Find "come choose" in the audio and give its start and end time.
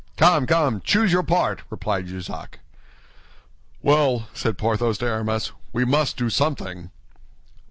0.47-1.11